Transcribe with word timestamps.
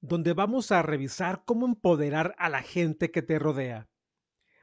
donde 0.00 0.32
vamos 0.32 0.70
a 0.70 0.82
revisar 0.82 1.42
cómo 1.44 1.66
empoderar 1.66 2.34
a 2.38 2.48
la 2.48 2.62
gente 2.62 3.10
que 3.10 3.22
te 3.22 3.38
rodea. 3.38 3.88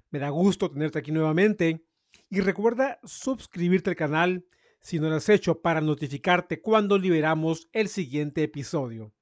Me 0.09 0.19
da 0.19 0.29
gusto 0.29 0.71
tenerte 0.71 0.99
aquí 0.99 1.11
nuevamente 1.11 1.85
y 2.29 2.39
recuerda 2.39 2.99
suscribirte 3.03 3.89
al 3.89 3.95
canal 3.95 4.45
si 4.79 4.99
no 4.99 5.09
lo 5.09 5.15
has 5.15 5.29
hecho 5.29 5.61
para 5.61 5.81
notificarte 5.81 6.61
cuando 6.61 6.97
liberamos 6.97 7.67
el 7.73 7.89
siguiente 7.89 8.43
episodio. 8.43 9.13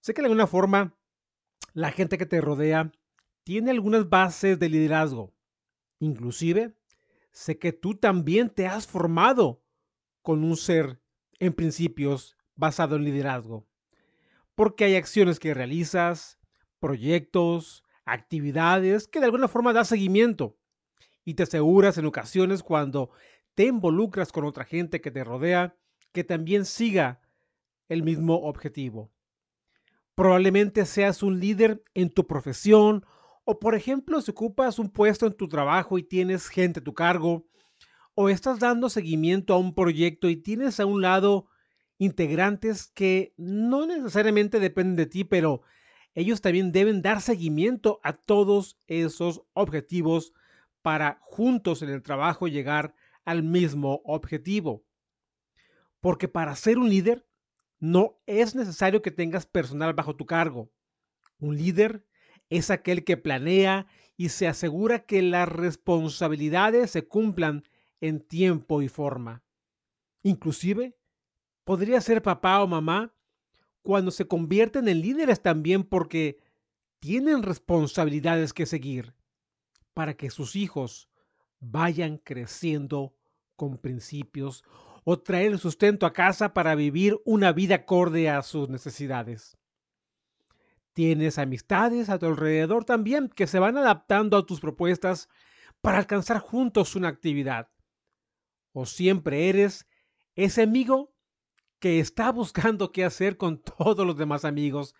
Sé 0.00 0.14
que 0.14 0.22
de 0.22 0.26
alguna 0.26 0.46
forma 0.46 0.96
la 1.74 1.90
gente 1.90 2.16
que 2.16 2.26
te 2.26 2.40
rodea 2.40 2.92
tiene 3.44 3.72
algunas 3.72 4.08
bases 4.08 4.58
de 4.58 4.68
liderazgo. 4.68 5.34
Inclusive, 5.98 6.74
sé 7.32 7.58
que 7.58 7.72
tú 7.72 7.94
también 7.94 8.48
te 8.48 8.66
has 8.66 8.86
formado 8.86 9.62
con 10.22 10.44
un 10.44 10.56
ser 10.56 11.00
en 11.38 11.52
principios 11.52 12.36
basado 12.54 12.96
en 12.96 13.04
liderazgo 13.04 13.69
porque 14.60 14.84
hay 14.84 14.96
acciones 14.96 15.40
que 15.40 15.54
realizas, 15.54 16.38
proyectos, 16.80 17.82
actividades 18.04 19.08
que 19.08 19.18
de 19.18 19.24
alguna 19.24 19.48
forma 19.48 19.72
da 19.72 19.86
seguimiento 19.86 20.58
y 21.24 21.32
te 21.32 21.44
aseguras 21.44 21.96
en 21.96 22.04
ocasiones 22.04 22.62
cuando 22.62 23.08
te 23.54 23.64
involucras 23.64 24.32
con 24.32 24.44
otra 24.44 24.66
gente 24.66 25.00
que 25.00 25.10
te 25.10 25.24
rodea 25.24 25.78
que 26.12 26.24
también 26.24 26.66
siga 26.66 27.22
el 27.88 28.02
mismo 28.02 28.34
objetivo. 28.34 29.10
Probablemente 30.14 30.84
seas 30.84 31.22
un 31.22 31.40
líder 31.40 31.82
en 31.94 32.10
tu 32.10 32.26
profesión 32.26 33.06
o 33.44 33.60
por 33.60 33.74
ejemplo 33.74 34.20
si 34.20 34.32
ocupas 34.32 34.78
un 34.78 34.90
puesto 34.90 35.26
en 35.26 35.32
tu 35.32 35.48
trabajo 35.48 35.96
y 35.96 36.02
tienes 36.02 36.48
gente 36.48 36.80
a 36.80 36.84
tu 36.84 36.92
cargo 36.92 37.46
o 38.14 38.28
estás 38.28 38.58
dando 38.58 38.90
seguimiento 38.90 39.54
a 39.54 39.58
un 39.58 39.74
proyecto 39.74 40.28
y 40.28 40.36
tienes 40.36 40.80
a 40.80 40.84
un 40.84 41.00
lado 41.00 41.49
integrantes 42.00 42.86
que 42.86 43.34
no 43.36 43.86
necesariamente 43.86 44.58
dependen 44.58 44.96
de 44.96 45.04
ti, 45.04 45.22
pero 45.22 45.60
ellos 46.14 46.40
también 46.40 46.72
deben 46.72 47.02
dar 47.02 47.20
seguimiento 47.20 48.00
a 48.02 48.14
todos 48.14 48.78
esos 48.86 49.42
objetivos 49.52 50.32
para 50.80 51.20
juntos 51.20 51.82
en 51.82 51.90
el 51.90 52.02
trabajo 52.02 52.48
llegar 52.48 52.94
al 53.26 53.42
mismo 53.42 54.00
objetivo. 54.04 54.82
Porque 56.00 56.26
para 56.26 56.56
ser 56.56 56.78
un 56.78 56.88
líder 56.88 57.26
no 57.80 58.18
es 58.24 58.54
necesario 58.54 59.02
que 59.02 59.10
tengas 59.10 59.44
personal 59.44 59.92
bajo 59.92 60.16
tu 60.16 60.24
cargo. 60.24 60.72
Un 61.38 61.58
líder 61.58 62.06
es 62.48 62.70
aquel 62.70 63.04
que 63.04 63.18
planea 63.18 63.86
y 64.16 64.30
se 64.30 64.48
asegura 64.48 65.04
que 65.04 65.20
las 65.20 65.50
responsabilidades 65.50 66.92
se 66.92 67.06
cumplan 67.06 67.64
en 68.00 68.20
tiempo 68.20 68.80
y 68.80 68.88
forma. 68.88 69.44
Inclusive 70.22 70.96
podría 71.70 72.00
ser 72.00 72.20
papá 72.20 72.60
o 72.64 72.66
mamá 72.66 73.14
cuando 73.80 74.10
se 74.10 74.26
convierten 74.26 74.88
en 74.88 75.02
líderes 75.02 75.40
también 75.40 75.84
porque 75.84 76.42
tienen 76.98 77.44
responsabilidades 77.44 78.52
que 78.52 78.66
seguir 78.66 79.14
para 79.94 80.14
que 80.14 80.30
sus 80.30 80.56
hijos 80.56 81.08
vayan 81.60 82.18
creciendo 82.18 83.14
con 83.54 83.78
principios 83.78 84.64
o 85.04 85.20
traer 85.20 85.52
el 85.52 85.60
sustento 85.60 86.06
a 86.06 86.12
casa 86.12 86.54
para 86.54 86.74
vivir 86.74 87.20
una 87.24 87.52
vida 87.52 87.76
acorde 87.76 88.28
a 88.28 88.42
sus 88.42 88.68
necesidades. 88.68 89.56
Tienes 90.92 91.38
amistades 91.38 92.08
a 92.08 92.18
tu 92.18 92.26
alrededor 92.26 92.84
también 92.84 93.28
que 93.28 93.46
se 93.46 93.60
van 93.60 93.78
adaptando 93.78 94.36
a 94.36 94.44
tus 94.44 94.58
propuestas 94.58 95.28
para 95.80 95.98
alcanzar 95.98 96.40
juntos 96.40 96.96
una 96.96 97.06
actividad. 97.06 97.70
O 98.72 98.86
siempre 98.86 99.48
eres 99.48 99.86
ese 100.34 100.62
amigo 100.62 101.14
que 101.80 101.98
está 101.98 102.30
buscando 102.30 102.92
qué 102.92 103.04
hacer 103.04 103.36
con 103.36 103.58
todos 103.62 104.06
los 104.06 104.16
demás 104.16 104.44
amigos, 104.44 104.94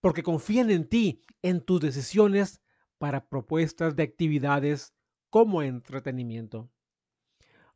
porque 0.00 0.22
confían 0.22 0.70
en 0.70 0.88
ti, 0.88 1.22
en 1.42 1.60
tus 1.60 1.80
decisiones 1.80 2.62
para 2.98 3.28
propuestas 3.28 3.96
de 3.96 4.04
actividades 4.04 4.94
como 5.30 5.62
entretenimiento. 5.62 6.70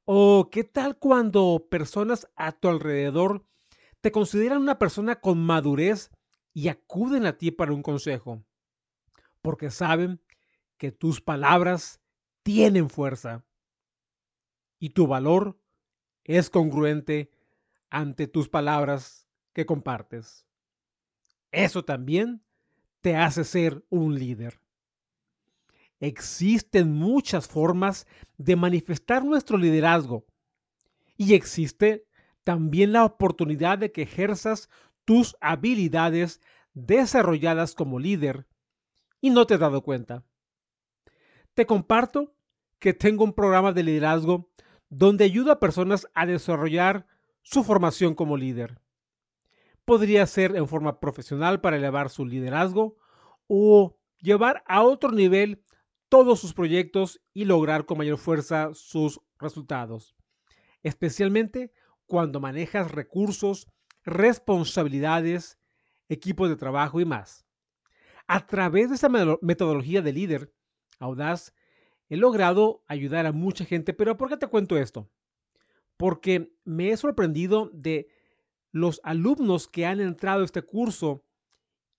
¿O 0.05 0.49
qué 0.51 0.65
tal 0.65 0.99
cuando 0.99 1.67
personas 1.71 2.29
a 2.37 2.53
tu 2.53 2.69
alrededor 2.69 3.47
te 4.01 4.11
consideran 4.11 4.61
una 4.61 4.79
persona 4.79 5.21
con 5.21 5.39
madurez 5.45 6.11
y 6.53 6.69
acuden 6.69 7.25
a 7.25 7.39
ti 7.39 7.51
para 7.51 7.73
un 7.73 7.83
consejo? 7.83 8.45
Porque 9.41 9.71
saben 9.71 10.21
que 10.77 10.91
tus 10.91 11.21
palabras 11.21 12.01
tienen 12.43 12.91
fuerza 12.91 13.45
y 14.79 14.91
tu 14.91 15.07
valor 15.07 15.57
es 16.25 16.51
congruente 16.51 17.31
ante 17.93 18.27
tus 18.27 18.49
palabras 18.49 19.29
que 19.53 19.67
compartes. 19.67 20.47
Eso 21.53 21.85
también 21.85 22.43
te 23.03 23.17
hace 23.17 23.45
ser 23.45 23.85
un 23.91 24.19
líder. 24.19 24.61
Existen 26.01 26.91
muchas 26.91 27.47
formas 27.47 28.07
de 28.39 28.57
manifestar 28.57 29.25
nuestro 29.25 29.59
liderazgo 29.59 30.25
y 31.19 31.35
existe 31.35 32.07
también 32.45 32.93
la 32.93 33.05
oportunidad 33.05 33.77
de 33.77 33.93
que 33.93 34.03
ejerzas 34.03 34.71
tus 35.05 35.37
habilidades 35.43 36.41
desarrolladas 36.73 37.75
como 37.75 37.99
líder 37.99 38.47
y 39.21 39.29
no 39.29 39.47
te 39.47 39.55
has 39.55 39.61
dado 39.61 39.83
cuenta. 39.83 40.25
Te 41.53 41.67
comparto 41.67 42.35
que 42.79 42.95
tengo 42.95 43.23
un 43.23 43.35
programa 43.35 43.73
de 43.73 43.83
liderazgo 43.83 44.51
donde 44.89 45.25
ayudo 45.25 45.53
a 45.53 45.61
personas 45.61 46.09
a 46.15 46.25
desarrollar 46.25 47.07
su 47.43 47.65
formación 47.65 48.15
como 48.15 48.37
líder. 48.37 48.81
Podría 49.85 50.27
ser 50.27 50.57
en 50.57 50.69
forma 50.69 51.01
profesional 51.01 51.61
para 51.61 51.77
elevar 51.77 52.09
su 52.09 52.25
liderazgo 52.25 52.97
o 53.49 53.99
llevar 54.19 54.63
a 54.67 54.83
otro 54.83 55.11
nivel 55.11 55.65
todos 56.09 56.41
sus 56.41 56.55
proyectos 56.55 57.21
y 57.33 57.45
lograr 57.45 57.85
con 57.85 57.99
mayor 57.99 58.19
fuerza 58.19 58.71
sus 58.75 59.21
resultados, 59.39 60.15
especialmente 60.83 61.73
cuando 62.07 62.39
manejas 62.39 62.91
recursos, 62.91 63.67
responsabilidades, 64.05 65.59
equipos 66.09 66.49
de 66.49 66.57
trabajo 66.57 67.01
y 67.01 67.05
más. 67.05 67.47
A 68.27 68.47
través 68.47 68.89
de 68.89 68.95
esta 68.95 69.09
metodología 69.41 70.03
de 70.03 70.13
líder 70.13 70.53
audaz, 70.99 71.55
he 72.09 72.17
logrado 72.17 72.85
ayudar 72.87 73.27
a 73.27 73.33
mucha 73.33 73.65
gente, 73.65 73.95
pero 73.95 74.17
¿por 74.17 74.29
qué 74.29 74.37
te 74.37 74.47
cuento 74.47 74.77
esto? 74.77 75.11
Porque 76.03 76.53
me 76.65 76.91
he 76.91 76.97
sorprendido 76.97 77.71
de 77.73 78.09
los 78.73 79.01
alumnos 79.05 79.69
que 79.69 79.87
han 79.87 80.01
entrado 80.01 80.43
a 80.43 80.45
este 80.45 80.63
curso 80.63 81.23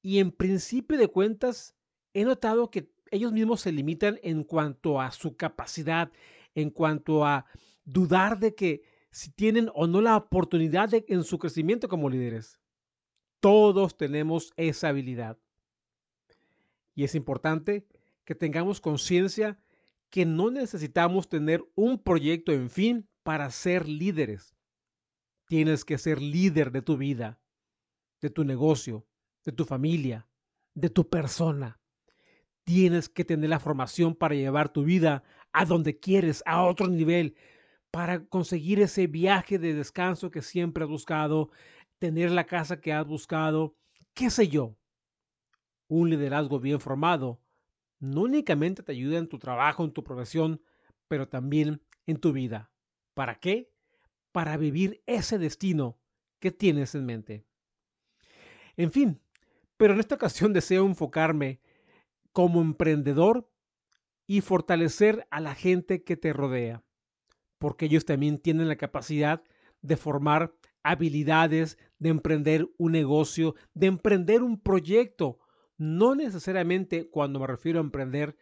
y 0.01 0.19
en 0.19 0.33
principio 0.33 0.97
de 0.97 1.07
cuentas 1.07 1.73
he 2.13 2.25
notado 2.25 2.69
que 2.69 2.91
ellos 3.11 3.31
mismos 3.31 3.61
se 3.61 3.71
limitan 3.71 4.19
en 4.21 4.43
cuanto 4.43 4.99
a 4.99 5.09
su 5.11 5.37
capacidad, 5.37 6.11
en 6.53 6.69
cuanto 6.69 7.25
a 7.25 7.45
dudar 7.85 8.39
de 8.39 8.53
que 8.55 8.83
si 9.09 9.31
tienen 9.31 9.69
o 9.73 9.87
no 9.87 10.01
la 10.01 10.17
oportunidad 10.17 10.89
en 10.93 11.23
su 11.23 11.39
crecimiento 11.39 11.87
como 11.87 12.09
líderes. 12.09 12.59
Todos 13.39 13.95
tenemos 13.95 14.51
esa 14.57 14.89
habilidad. 14.89 15.37
Y 16.93 17.05
es 17.05 17.15
importante 17.15 17.87
que 18.25 18.35
tengamos 18.35 18.81
conciencia 18.81 19.57
que 20.09 20.25
no 20.25 20.51
necesitamos 20.51 21.29
tener 21.29 21.63
un 21.75 21.99
proyecto 21.99 22.51
en 22.51 22.69
fin 22.69 23.07
para 23.23 23.49
ser 23.51 23.87
líderes. 23.87 24.55
Tienes 25.47 25.85
que 25.85 25.97
ser 25.97 26.21
líder 26.21 26.71
de 26.71 26.81
tu 26.81 26.97
vida, 26.97 27.39
de 28.21 28.29
tu 28.29 28.43
negocio, 28.43 29.05
de 29.43 29.51
tu 29.51 29.65
familia, 29.65 30.27
de 30.73 30.89
tu 30.89 31.09
persona. 31.09 31.79
Tienes 32.63 33.09
que 33.09 33.25
tener 33.25 33.49
la 33.49 33.59
formación 33.59 34.15
para 34.15 34.35
llevar 34.35 34.69
tu 34.69 34.83
vida 34.83 35.23
a 35.51 35.65
donde 35.65 35.99
quieres, 35.99 36.43
a 36.45 36.63
otro 36.63 36.87
nivel, 36.87 37.35
para 37.91 38.25
conseguir 38.25 38.79
ese 38.79 39.07
viaje 39.07 39.59
de 39.59 39.73
descanso 39.73 40.31
que 40.31 40.41
siempre 40.41 40.83
has 40.83 40.89
buscado, 40.89 41.51
tener 41.99 42.31
la 42.31 42.45
casa 42.45 42.79
que 42.79 42.93
has 42.93 43.05
buscado, 43.05 43.75
qué 44.13 44.29
sé 44.29 44.47
yo. 44.47 44.77
Un 45.87 46.09
liderazgo 46.09 46.59
bien 46.59 46.79
formado 46.79 47.43
no 48.03 48.23
únicamente 48.23 48.83
te 48.83 48.91
ayuda 48.91 49.17
en 49.17 49.29
tu 49.29 49.39
trabajo, 49.39 49.85
en 49.85 49.93
tu 49.93 50.03
profesión, 50.03 50.61
pero 51.07 51.29
también 51.29 51.81
en 52.05 52.17
tu 52.17 52.33
vida. 52.33 52.72
¿Para 53.13 53.35
qué? 53.35 53.71
Para 54.31 54.57
vivir 54.57 55.03
ese 55.05 55.37
destino 55.37 55.99
que 56.39 56.51
tienes 56.51 56.95
en 56.95 57.05
mente. 57.05 57.45
En 58.77 58.91
fin, 58.91 59.21
Pero 59.77 59.93
en 59.93 59.99
esta 59.99 60.15
ocasión 60.15 60.53
deseo 60.53 60.85
enfocarme 60.85 61.61
como 62.31 62.61
emprendedor 62.61 63.49
y 64.27 64.41
fortalecer 64.41 65.27
a 65.29 65.39
la 65.39 65.55
gente 65.55 66.03
que 66.03 66.17
te 66.17 66.33
rodea, 66.33 66.83
porque 67.59 67.85
ellos 67.85 68.05
también 68.05 68.39
tienen 68.39 68.67
la 68.67 68.77
capacidad 68.77 69.43
de 69.81 69.97
formar 69.97 70.53
habilidades, 70.83 71.77
de 71.99 72.09
emprender 72.09 72.69
un 72.77 72.93
negocio, 72.93 73.55
de 73.73 73.87
emprender 73.87 74.43
un 74.43 74.59
proyecto. 74.59 75.39
No 75.77 76.15
necesariamente 76.15 77.09
cuando 77.09 77.39
me 77.39 77.47
refiero 77.47 77.79
a 77.79 77.83
emprender 77.83 78.37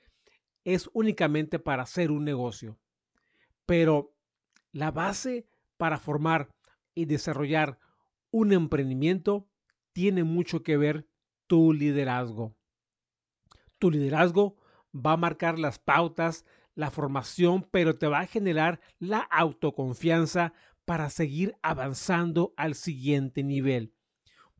es 0.63 0.89
únicamente 0.93 1.59
para 1.59 1.83
hacer 1.83 2.11
un 2.11 2.23
negocio, 2.23 2.77
pero 3.65 4.15
la 4.71 4.91
base 4.91 5.47
para 5.77 5.97
formar 5.97 6.49
y 6.93 7.05
desarrollar 7.05 7.79
un 8.31 8.53
emprendimiento 8.53 9.47
tiene 9.93 10.23
mucho 10.23 10.63
que 10.63 10.77
ver 10.77 11.07
tu 11.47 11.73
liderazgo. 11.73 12.55
Tu 13.79 13.91
liderazgo 13.91 14.57
va 14.93 15.13
a 15.13 15.17
marcar 15.17 15.59
las 15.59 15.79
pautas, 15.79 16.45
la 16.75 16.91
formación, 16.91 17.67
pero 17.71 17.97
te 17.97 18.07
va 18.07 18.19
a 18.19 18.27
generar 18.27 18.79
la 18.99 19.19
autoconfianza 19.19 20.53
para 20.85 21.09
seguir 21.09 21.55
avanzando 21.61 22.53
al 22.57 22.75
siguiente 22.75 23.43
nivel. 23.43 23.93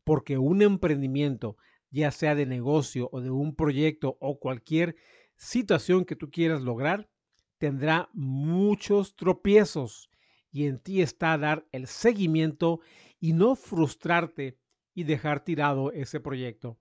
Porque 0.04 0.38
un 0.38 0.62
emprendimiento, 0.62 1.58
ya 1.90 2.12
sea 2.12 2.36
de 2.36 2.46
negocio 2.46 3.10
o 3.12 3.22
de 3.22 3.30
un 3.30 3.56
proyecto 3.56 4.18
o 4.20 4.40
cualquier 4.40 4.96
situación 5.36 6.06
que 6.06 6.16
tú 6.16 6.30
quieras 6.32 6.62
lograr, 6.62 7.11
tendrá 7.62 8.10
muchos 8.14 9.16
tropiezos 9.16 10.10
y 10.52 10.66
en 10.66 10.80
ti 10.80 11.04
está 11.04 11.38
dar 11.38 11.68
el 11.72 11.86
seguimiento 11.86 12.80
y 13.20 13.34
no 13.34 13.56
frustrarte 13.56 14.58
y 14.96 15.04
dejar 15.04 15.46
tirado 15.46 15.92
ese 15.92 16.20
proyecto. 16.20 16.80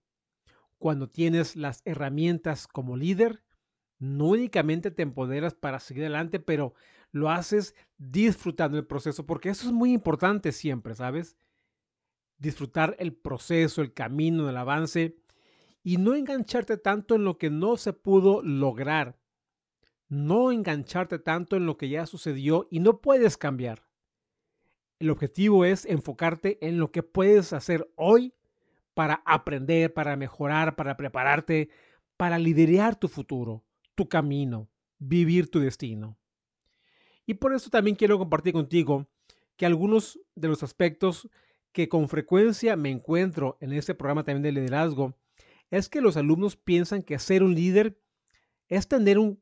Cuando 0.79 1.07
tienes 1.07 1.55
las 1.55 1.83
herramientas 1.85 2.67
como 2.67 2.97
líder, 2.97 3.45
no 3.99 4.29
únicamente 4.29 4.91
te 4.91 5.03
empoderas 5.03 5.53
para 5.53 5.81
seguir 5.81 6.05
adelante, 6.05 6.41
pero 6.41 6.73
lo 7.13 7.29
haces 7.29 7.75
disfrutando 7.99 8.79
el 8.79 8.87
proceso, 8.87 9.27
porque 9.27 9.51
eso 9.51 9.67
es 9.67 9.75
muy 9.75 9.93
importante 9.93 10.51
siempre, 10.51 10.95
¿sabes? 10.95 11.37
Disfrutar 12.39 12.97
el 12.99 13.13
proceso, 13.13 13.83
el 13.83 13.93
camino, 13.93 14.49
el 14.49 14.57
avance 14.57 15.19
y 15.83 15.99
no 15.99 16.15
engancharte 16.15 16.79
tanto 16.79 17.17
en 17.17 17.25
lo 17.25 17.37
que 17.37 17.51
no 17.51 17.77
se 17.77 17.93
pudo 17.93 18.41
lograr. 18.43 19.20
No 20.11 20.53
engancharte 20.53 21.19
tanto 21.19 21.57
en 21.57 21.65
lo 21.65 21.79
que 21.79 21.89
ya 21.89 22.05
sucedió 22.05 22.69
y 22.71 22.81
no 22.81 23.01
puedes 23.01 23.39
cambiar. 23.39 23.87
El 24.99 25.09
objetivo 25.09 25.65
es 25.65 25.87
enfocarte 25.87 26.59
en 26.61 26.79
lo 26.79 26.93
que 26.93 27.03
puedes 27.03 27.55
hacer 27.55 27.91
hoy 27.97 28.35
para 28.93 29.23
aprender, 29.25 29.95
para 29.95 30.17
mejorar, 30.17 30.77
para 30.77 30.99
prepararte, 30.99 31.71
para 32.19 32.39
liderar 32.39 32.97
tu 32.97 33.09
futuro 33.09 33.65
tu 34.01 34.09
camino, 34.09 34.71
vivir 34.99 35.51
tu 35.51 35.61
destino. 35.61 36.17
Y 37.27 37.35
por 37.35 37.53
eso 37.53 37.69
también 37.69 37.97
quiero 37.97 38.19
compartir 38.19 38.55
contigo 38.55 39.09
que 39.57 39.67
algunos 39.67 40.19
de 40.35 40.49
los 40.49 40.63
aspectos 40.63 41.29
que 41.73 41.89
con 41.89 42.09
frecuencia 42.09 42.77
me 42.77 42.91
encuentro 42.91 43.59
en 43.61 43.75
este 43.75 43.95
programa 43.95 44.25
también 44.25 44.43
de 44.43 44.53
liderazgo 44.53 45.15
es 45.71 45.91
que 45.91 46.01
los 46.01 46.17
alumnos 46.17 46.57
piensan 46.57 47.03
que 47.03 47.19
ser 47.19 47.43
un 47.43 47.55
líder 47.55 48.01
es 48.69 48.89
tener 48.89 49.19
un, 49.19 49.40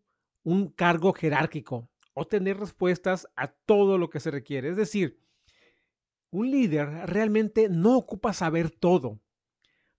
un 0.48 0.70
cargo 0.70 1.12
jerárquico 1.12 1.90
o 2.14 2.26
tener 2.26 2.58
respuestas 2.58 3.28
a 3.36 3.48
todo 3.48 3.98
lo 3.98 4.08
que 4.08 4.18
se 4.18 4.30
requiere. 4.30 4.70
Es 4.70 4.76
decir, 4.76 5.20
un 6.30 6.50
líder 6.50 6.88
realmente 7.06 7.68
no 7.68 7.98
ocupa 7.98 8.32
saber 8.32 8.70
todo. 8.70 9.20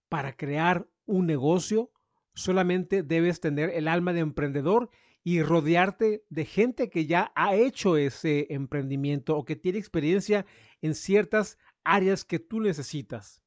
Para 0.09 0.35
crear 0.35 0.89
un 1.05 1.27
negocio 1.27 1.91
solamente 2.33 3.03
debes 3.03 3.39
tener 3.41 3.69
el 3.69 3.87
alma 3.87 4.11
de 4.11 4.21
emprendedor 4.21 4.89
y 5.23 5.43
rodearte 5.43 6.25
de 6.29 6.45
gente 6.45 6.89
que 6.89 7.05
ya 7.05 7.31
ha 7.35 7.55
hecho 7.55 7.95
ese 7.95 8.47
emprendimiento 8.49 9.37
o 9.37 9.45
que 9.45 9.55
tiene 9.55 9.77
experiencia 9.77 10.47
en 10.81 10.95
ciertas 10.95 11.59
áreas 11.83 12.25
que 12.25 12.39
tú 12.39 12.59
necesitas. 12.59 13.43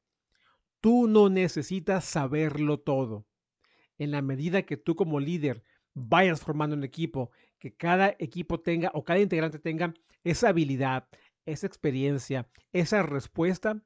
Tú 0.81 1.09
no 1.09 1.31
necesitas 1.31 2.05
saberlo 2.05 2.79
todo. 2.79 3.27
En 3.99 4.13
la 4.13 4.23
medida 4.23 4.63
que 4.63 4.77
tú 4.77 4.95
como 4.95 5.19
líder 5.19 5.65
vayas 5.95 6.41
formando 6.41 6.77
un 6.77 6.85
equipo, 6.85 7.31
que 7.59 7.75
cada 7.75 8.17
equipo 8.19 8.61
tenga 8.61 8.91
o 8.95 9.05
cada 9.05 9.21
integrante 9.21 9.59
tenga 9.59 9.95
esa 10.25 10.49
habilidad, 10.49 11.09
esa 11.47 11.67
experiencia, 11.67 12.49
esa 12.73 13.03
respuesta, 13.03 13.83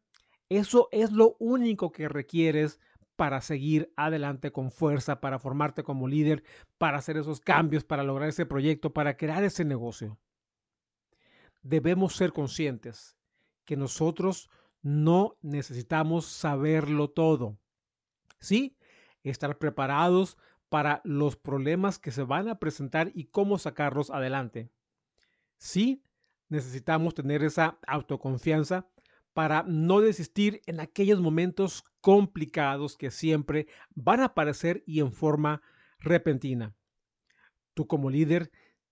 eso 0.48 0.88
es 0.92 1.12
lo 1.12 1.36
único 1.38 1.92
que 1.92 2.08
requieres 2.08 2.78
para 3.16 3.40
seguir 3.40 3.92
adelante 3.96 4.52
con 4.52 4.70
fuerza, 4.70 5.20
para 5.20 5.38
formarte 5.38 5.82
como 5.82 6.06
líder, 6.06 6.44
para 6.78 6.98
hacer 6.98 7.16
esos 7.16 7.40
cambios, 7.40 7.84
para 7.84 8.02
lograr 8.02 8.28
ese 8.28 8.46
proyecto, 8.46 8.92
para 8.92 9.16
crear 9.16 9.42
ese 9.42 9.64
negocio. 9.64 10.18
Debemos 11.62 12.14
ser 12.14 12.32
conscientes 12.32 13.16
que 13.64 13.76
nosotros 13.76 14.48
no 14.82 15.36
necesitamos 15.42 16.26
saberlo 16.26 17.10
todo. 17.10 17.58
Sí, 18.38 18.76
estar 19.24 19.58
preparados 19.58 20.36
para 20.68 21.00
los 21.04 21.36
problemas 21.36 21.98
que 21.98 22.10
se 22.10 22.22
van 22.22 22.48
a 22.48 22.58
presentar 22.58 23.10
y 23.14 23.26
cómo 23.26 23.58
sacarlos 23.58 24.10
adelante. 24.10 24.70
Sí, 25.58 26.02
necesitamos 26.48 27.14
tener 27.14 27.42
esa 27.42 27.78
autoconfianza 27.86 28.88
para 29.32 29.64
no 29.64 30.00
desistir 30.00 30.62
en 30.66 30.80
aquellos 30.80 31.20
momentos 31.20 31.84
complicados 32.00 32.96
que 32.96 33.10
siempre 33.10 33.66
van 33.94 34.20
a 34.20 34.26
aparecer 34.26 34.82
y 34.86 35.00
en 35.00 35.12
forma 35.12 35.60
repentina. 35.98 36.74
Tú 37.74 37.86
como 37.86 38.10
líder 38.10 38.50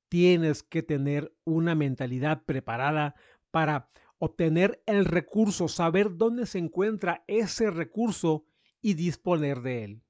tienes 0.09 0.63
que 0.63 0.83
tener 0.83 1.35
una 1.45 1.75
mentalidad 1.75 2.43
preparada 2.45 3.15
para 3.51 3.89
obtener 4.19 4.83
el 4.87 5.07
recurso, 5.07 5.69
saber 5.69 6.17
dónde 6.17 6.47
se 6.47 6.59
encuentra 6.59 7.25
ese 7.27 7.71
recurso 7.71 8.45
y 8.81 8.95
disponer 8.95 9.63
de 9.63 9.85
él. 9.85 10.03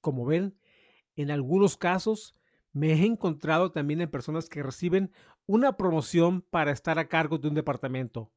Como 0.00 0.26
ven, 0.26 0.58
en 1.16 1.30
algunos 1.30 1.76
casos 1.76 2.34
me 2.72 2.92
he 2.92 3.06
encontrado 3.06 3.72
también 3.72 4.00
en 4.00 4.10
personas 4.10 4.48
que 4.48 4.62
reciben 4.62 5.10
una 5.46 5.76
promoción 5.76 6.42
para 6.42 6.72
estar 6.72 6.98
a 6.98 7.08
cargo 7.08 7.38
de 7.38 7.48
un 7.48 7.54
departamento 7.54 8.30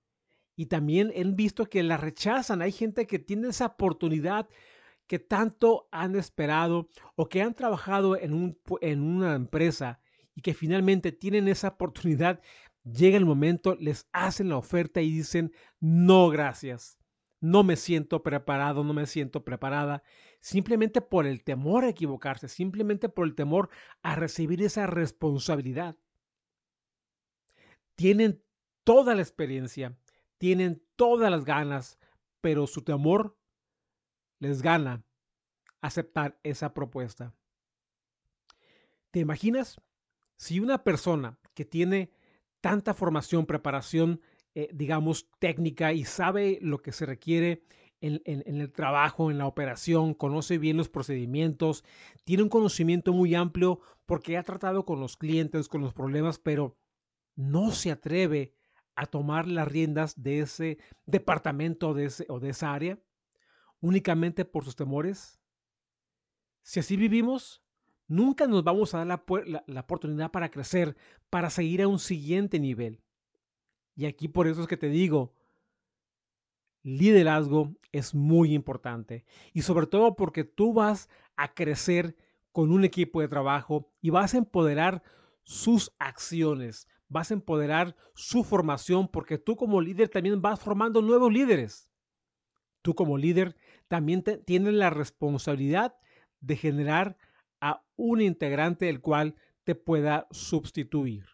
y 0.59 0.65
también 0.65 1.13
han 1.15 1.37
visto 1.37 1.67
que 1.67 1.81
la 1.83 1.95
rechazan. 1.95 2.61
Hay 2.61 2.73
gente 2.73 3.07
que 3.07 3.17
tiene 3.17 3.47
esa 3.47 3.67
oportunidad 3.67 4.49
que 5.07 5.17
tanto 5.17 5.87
han 5.89 6.17
esperado 6.17 6.89
o 7.15 7.29
que 7.29 7.41
han 7.41 7.53
trabajado 7.53 8.17
en, 8.17 8.33
un, 8.33 8.59
en 8.81 9.01
una 9.01 9.35
empresa 9.35 10.01
y 10.35 10.41
que 10.41 10.53
finalmente 10.53 11.13
tienen 11.13 11.47
esa 11.47 11.69
oportunidad. 11.69 12.41
Llega 12.83 13.15
el 13.15 13.25
momento, 13.25 13.77
les 13.79 14.09
hacen 14.11 14.49
la 14.49 14.57
oferta 14.57 14.99
y 14.99 15.09
dicen, 15.09 15.53
no, 15.79 16.27
gracias. 16.27 16.97
No 17.39 17.63
me 17.63 17.77
siento 17.77 18.21
preparado, 18.21 18.83
no 18.83 18.93
me 18.93 19.05
siento 19.05 19.45
preparada, 19.45 20.03
simplemente 20.39 21.01
por 21.01 21.25
el 21.25 21.43
temor 21.43 21.83
a 21.83 21.89
equivocarse, 21.89 22.47
simplemente 22.47 23.09
por 23.09 23.27
el 23.27 23.35
temor 23.35 23.69
a 24.01 24.15
recibir 24.15 24.61
esa 24.63 24.87
responsabilidad. 24.87 25.97
Tienen 27.95 28.41
toda 28.83 29.15
la 29.15 29.21
experiencia, 29.21 29.97
tienen 30.37 30.81
todas 30.95 31.29
las 31.29 31.43
ganas, 31.45 31.99
pero 32.41 32.67
su 32.67 32.83
temor 32.83 33.37
les 34.39 34.61
gana 34.61 35.03
aceptar 35.81 36.39
esa 36.43 36.73
propuesta. 36.73 37.33
¿Te 39.11 39.19
imaginas 39.19 39.81
si 40.37 40.59
una 40.59 40.83
persona 40.83 41.37
que 41.53 41.65
tiene 41.65 42.11
tanta 42.61 42.93
formación, 42.93 43.45
preparación, 43.45 44.21
eh, 44.55 44.69
digamos, 44.73 45.29
técnica 45.39 45.93
y 45.93 46.05
sabe 46.05 46.59
lo 46.61 46.81
que 46.81 46.91
se 46.91 47.05
requiere 47.05 47.63
en, 48.01 48.21
el 48.25 48.71
trabajo, 48.71 49.31
en 49.31 49.37
la 49.37 49.47
operación, 49.47 50.13
conoce 50.13 50.57
bien 50.57 50.77
los 50.77 50.89
procedimientos, 50.89 51.83
tiene 52.23 52.43
un 52.43 52.49
conocimiento 52.49 53.13
muy 53.13 53.35
amplio 53.35 53.81
porque 54.05 54.37
ha 54.37 54.43
tratado 54.43 54.85
con 54.85 54.99
los 54.99 55.17
clientes, 55.17 55.67
con 55.67 55.81
los 55.81 55.93
problemas, 55.93 56.39
pero 56.39 56.77
no 57.35 57.71
se 57.71 57.91
atreve 57.91 58.55
a 58.95 59.05
tomar 59.05 59.47
las 59.47 59.67
riendas 59.67 60.21
de 60.21 60.39
ese 60.39 60.77
departamento 61.05 61.93
de 61.93 62.05
ese, 62.05 62.25
o 62.29 62.39
de 62.39 62.49
esa 62.49 62.73
área 62.73 62.99
únicamente 63.81 64.45
por 64.45 64.63
sus 64.63 64.75
temores? 64.75 65.39
Si 66.61 66.79
así 66.79 66.97
vivimos, 66.97 67.63
nunca 68.07 68.47
nos 68.47 68.63
vamos 68.63 68.93
a 68.93 68.99
dar 68.99 69.07
la, 69.07 69.79
oportunidad 69.79 70.31
para 70.31 70.51
crecer, 70.51 70.95
para 71.29 71.49
seguir 71.49 71.81
a 71.81 71.87
un 71.87 71.99
siguiente 71.99 72.59
nivel. 72.59 73.01
Y 73.95 74.05
aquí 74.05 74.27
por 74.27 74.47
eso 74.47 74.61
es 74.61 74.67
que 74.67 74.77
te 74.77 74.89
digo, 74.89 75.33
liderazgo 76.83 77.75
es 77.91 78.13
muy 78.13 78.53
importante. 78.53 79.25
Y 79.53 79.61
sobre 79.61 79.87
todo 79.87 80.15
porque 80.15 80.43
tú 80.43 80.73
vas 80.73 81.09
a 81.35 81.53
crecer 81.53 82.15
con 82.51 82.71
un 82.71 82.83
equipo 82.83 83.21
de 83.21 83.27
trabajo 83.27 83.91
y 84.01 84.09
vas 84.09 84.33
a 84.33 84.37
empoderar 84.37 85.03
sus 85.43 85.91
acciones, 85.99 86.87
vas 87.07 87.31
a 87.31 87.33
empoderar 87.33 87.95
su 88.13 88.43
formación 88.43 89.07
porque 89.07 89.37
tú 89.37 89.55
como 89.55 89.81
líder 89.81 90.09
también 90.09 90.41
vas 90.41 90.59
formando 90.59 91.01
nuevos 91.01 91.31
líderes. 91.31 91.91
Tú 92.81 92.95
como 92.95 93.17
líder 93.17 93.55
también 93.87 94.23
tienen 94.45 94.79
la 94.79 94.89
responsabilidad 94.89 95.95
de 96.39 96.55
generar 96.55 97.17
a 97.59 97.83
un 97.95 98.21
integrante 98.21 98.85
del 98.85 99.01
cual 99.01 99.35
te 99.63 99.75
pueda 99.75 100.27
sustituir. 100.31 101.25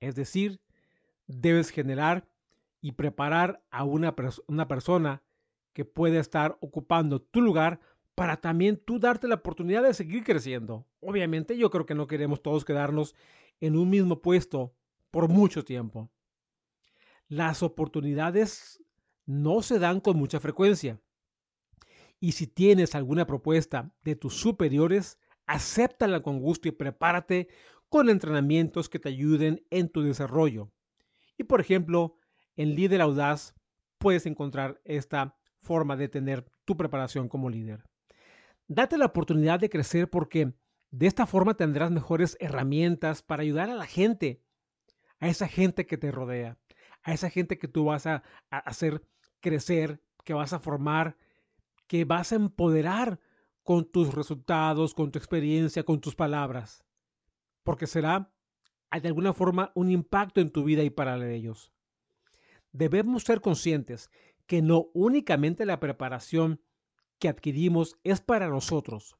Es 0.00 0.14
decir, 0.14 0.60
debes 1.26 1.70
generar 1.70 2.28
y 2.82 2.92
preparar 2.92 3.64
a 3.70 3.84
una, 3.84 4.14
una 4.48 4.68
persona 4.68 5.22
que 5.72 5.86
pueda 5.86 6.20
estar 6.20 6.58
ocupando 6.60 7.22
tu 7.22 7.40
lugar 7.40 7.80
para 8.14 8.36
también 8.36 8.76
tú 8.76 8.98
darte 8.98 9.28
la 9.28 9.36
oportunidad 9.36 9.82
de 9.82 9.94
seguir 9.94 10.24
creciendo. 10.24 10.86
Obviamente 11.00 11.56
yo 11.56 11.70
creo 11.70 11.86
que 11.86 11.94
no 11.94 12.06
queremos 12.06 12.42
todos 12.42 12.66
quedarnos 12.66 13.14
en 13.60 13.76
un 13.76 13.88
mismo 13.88 14.20
puesto 14.20 14.74
por 15.10 15.28
mucho 15.28 15.64
tiempo. 15.64 16.10
Las 17.28 17.62
oportunidades 17.62 18.84
no 19.24 19.62
se 19.62 19.78
dan 19.78 20.00
con 20.00 20.18
mucha 20.18 20.40
frecuencia. 20.40 21.00
Y 22.20 22.32
si 22.32 22.46
tienes 22.46 22.94
alguna 22.94 23.26
propuesta 23.26 23.94
de 24.02 24.16
tus 24.16 24.34
superiores, 24.34 25.18
acéptala 25.46 26.22
con 26.22 26.40
gusto 26.40 26.68
y 26.68 26.72
prepárate 26.72 27.48
con 27.88 28.10
entrenamientos 28.10 28.88
que 28.88 28.98
te 28.98 29.08
ayuden 29.08 29.64
en 29.70 29.88
tu 29.88 30.02
desarrollo. 30.02 30.70
Y 31.38 31.44
por 31.44 31.60
ejemplo, 31.60 32.16
en 32.56 32.74
Líder 32.74 33.00
Audaz 33.00 33.54
puedes 33.98 34.26
encontrar 34.26 34.80
esta 34.84 35.36
forma 35.60 35.96
de 35.96 36.08
tener 36.08 36.44
tu 36.64 36.76
preparación 36.76 37.28
como 37.28 37.50
líder. 37.50 37.84
Date 38.68 38.98
la 38.98 39.06
oportunidad 39.06 39.60
de 39.60 39.70
crecer 39.70 40.10
porque 40.10 40.52
de 40.90 41.06
esta 41.06 41.26
forma 41.26 41.54
tendrás 41.54 41.90
mejores 41.90 42.36
herramientas 42.40 43.22
para 43.22 43.42
ayudar 43.42 43.70
a 43.70 43.74
la 43.74 43.86
gente, 43.86 44.44
a 45.20 45.28
esa 45.28 45.48
gente 45.48 45.86
que 45.86 45.96
te 45.96 46.10
rodea, 46.10 46.58
a 47.02 47.12
esa 47.12 47.30
gente 47.30 47.58
que 47.58 47.68
tú 47.68 47.86
vas 47.86 48.06
a, 48.06 48.22
hacer 48.50 49.02
crecer, 49.40 50.02
que 50.24 50.34
vas 50.34 50.52
a 50.52 50.58
formar, 50.58 51.16
que 51.86 52.04
vas 52.04 52.32
a 52.32 52.36
empoderar 52.36 53.20
con 53.62 53.90
tus 53.90 54.14
resultados, 54.14 54.94
con 54.94 55.10
tu 55.10 55.18
experiencia, 55.18 55.84
con 55.84 56.00
tus 56.00 56.14
palabras, 56.14 56.84
porque 57.62 57.86
será 57.86 58.32
de 58.90 59.08
alguna 59.08 59.32
forma 59.32 59.72
un 59.74 59.90
impacto 59.90 60.40
en 60.40 60.50
tu 60.50 60.64
vida 60.64 60.82
y 60.82 60.90
para 60.90 61.16
ellos. 61.30 61.72
Debemos 62.72 63.22
ser 63.22 63.40
conscientes 63.40 64.10
que 64.46 64.62
no 64.62 64.88
únicamente 64.94 65.66
la 65.66 65.80
preparación 65.80 66.60
que 67.18 67.28
adquirimos 67.28 67.98
es 68.02 68.20
para 68.20 68.48
nosotros. 68.48 69.16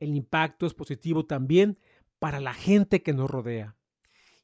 El 0.00 0.14
impacto 0.14 0.66
es 0.66 0.74
positivo 0.74 1.26
también 1.26 1.78
para 2.18 2.40
la 2.40 2.54
gente 2.54 3.02
que 3.02 3.12
nos 3.12 3.30
rodea. 3.30 3.76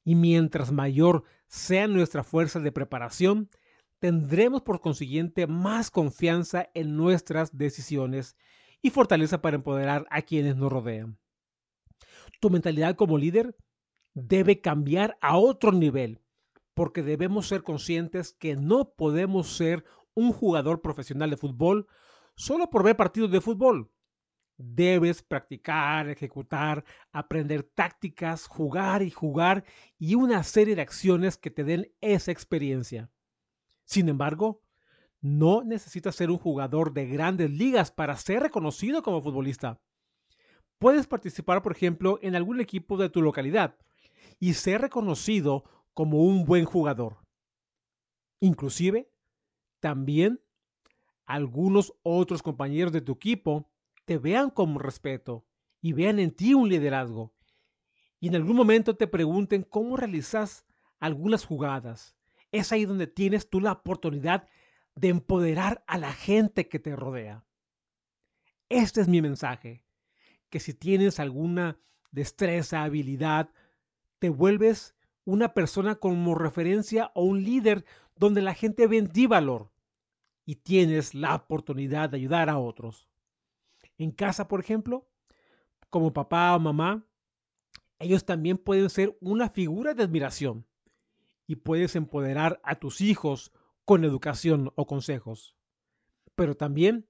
Y 0.04 0.14
mientras 0.14 0.73
mayor 0.73 1.25
sea 1.47 1.87
nuestra 1.87 2.25
fuerza 2.25 2.61
de 2.61 2.73
preparación, 2.73 3.50
tendremos 3.99 4.62
por 4.62 4.80
consiguiente 4.80 5.47
más 5.47 5.90
confianza 5.90 6.68
en 6.75 6.97
nuestras 6.97 7.56
decisiones 7.56 8.37
y 8.83 8.90
fortaleza 8.90 9.40
para 9.40 9.56
empoderar 9.56 10.06
a 10.11 10.23
quienes 10.23 10.56
nos 10.56 10.71
rodean. 10.71 11.18
Tu 12.40 12.50
mentalidad 12.50 12.97
como 12.97 13.18
líder 13.18 13.56
debe 14.12 14.61
cambiar 14.61 15.16
a 15.21 15.37
otro 15.37 15.73
nivel, 15.73 16.21
porque 16.74 17.02
debemos 17.02 17.48
ser 17.48 17.62
conscientes 17.62 18.32
que 18.32 18.56
no 18.56 18.94
podemos 18.94 19.56
ser 19.56 19.84
un 20.14 20.32
jugador 20.32 20.82
profesional 20.82 21.30
de 21.30 21.36
fútbol 21.36 21.86
solo 22.36 22.70
por 22.70 22.82
ver 22.82 22.96
partidos 22.96 23.30
de 23.30 23.40
fútbol. 23.40 23.90
Debes 24.56 25.22
practicar, 25.22 26.08
ejecutar, 26.08 26.84
aprender 27.12 27.64
tácticas, 27.64 28.46
jugar 28.46 29.02
y 29.02 29.10
jugar 29.10 29.64
y 29.98 30.14
una 30.14 30.44
serie 30.44 30.76
de 30.76 30.82
acciones 30.82 31.36
que 31.36 31.50
te 31.50 31.64
den 31.64 31.92
esa 32.00 32.30
experiencia. 32.30 33.10
Sin 33.84 34.08
embargo, 34.08 34.62
no 35.20 35.64
necesitas 35.64 36.14
ser 36.14 36.30
un 36.30 36.38
jugador 36.38 36.92
de 36.92 37.06
grandes 37.06 37.50
ligas 37.50 37.90
para 37.90 38.16
ser 38.16 38.42
reconocido 38.42 39.02
como 39.02 39.22
futbolista. 39.22 39.80
Puedes 40.78 41.06
participar, 41.06 41.62
por 41.62 41.72
ejemplo, 41.72 42.18
en 42.22 42.36
algún 42.36 42.60
equipo 42.60 42.96
de 42.96 43.08
tu 43.08 43.22
localidad 43.22 43.76
y 44.38 44.54
ser 44.54 44.82
reconocido 44.82 45.64
como 45.94 46.18
un 46.18 46.44
buen 46.44 46.64
jugador. 46.64 47.18
Inclusive, 48.40 49.10
también 49.80 50.40
algunos 51.24 51.94
otros 52.02 52.42
compañeros 52.42 52.92
de 52.92 53.00
tu 53.00 53.12
equipo 53.12 53.70
te 54.04 54.18
vean 54.18 54.50
con 54.50 54.78
respeto 54.78 55.46
y 55.80 55.92
vean 55.92 56.18
en 56.18 56.32
ti 56.32 56.52
un 56.52 56.68
liderazgo. 56.68 57.32
Y 58.20 58.28
en 58.28 58.36
algún 58.36 58.56
momento 58.56 58.96
te 58.96 59.06
pregunten 59.06 59.62
cómo 59.62 59.96
realizas 59.96 60.66
algunas 60.98 61.44
jugadas. 61.44 62.16
Es 62.52 62.72
ahí 62.72 62.84
donde 62.84 63.06
tienes 63.06 63.48
tú 63.48 63.60
la 63.60 63.72
oportunidad 63.72 64.48
de 64.94 65.08
empoderar 65.08 65.84
a 65.86 65.98
la 65.98 66.12
gente 66.12 66.68
que 66.68 66.78
te 66.78 66.96
rodea. 66.96 67.44
Este 68.68 69.00
es 69.00 69.08
mi 69.08 69.20
mensaje, 69.20 69.84
que 70.50 70.60
si 70.60 70.72
tienes 70.72 71.20
alguna 71.20 71.78
destreza, 72.10 72.82
habilidad, 72.82 73.50
te 74.18 74.28
vuelves 74.28 74.93
una 75.24 75.54
persona 75.54 75.96
como 75.96 76.34
referencia 76.34 77.10
o 77.14 77.24
un 77.24 77.44
líder 77.44 77.84
donde 78.16 78.42
la 78.42 78.54
gente 78.54 78.86
ve 78.86 78.98
en 78.98 79.08
ti 79.08 79.26
valor 79.26 79.70
y 80.44 80.56
tienes 80.56 81.14
la 81.14 81.34
oportunidad 81.34 82.10
de 82.10 82.18
ayudar 82.18 82.50
a 82.50 82.58
otros. 82.58 83.08
En 83.96 84.10
casa, 84.10 84.48
por 84.48 84.60
ejemplo, 84.60 85.08
como 85.90 86.12
papá 86.12 86.54
o 86.54 86.60
mamá, 86.60 87.06
ellos 87.98 88.24
también 88.24 88.58
pueden 88.58 88.90
ser 88.90 89.16
una 89.20 89.48
figura 89.48 89.94
de 89.94 90.02
admiración 90.02 90.66
y 91.46 91.56
puedes 91.56 91.96
empoderar 91.96 92.60
a 92.64 92.76
tus 92.76 93.00
hijos 93.00 93.52
con 93.84 94.04
educación 94.04 94.72
o 94.76 94.86
consejos. 94.86 95.56
Pero 96.34 96.56
también 96.56 97.08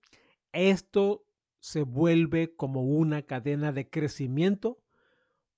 esto 0.52 1.24
se 1.60 1.82
vuelve 1.82 2.54
como 2.54 2.82
una 2.82 3.22
cadena 3.22 3.72
de 3.72 3.88
crecimiento 3.88 4.82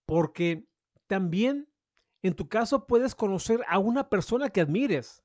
porque 0.07 0.69
también 1.07 1.69
en 2.27 2.35
tu 2.35 2.49
caso 2.49 2.87
puedes 2.87 3.15
conocer 3.15 3.61
a 3.69 3.79
una 3.79 4.09
persona 4.09 4.51
que 4.51 4.61
admires 4.61 5.23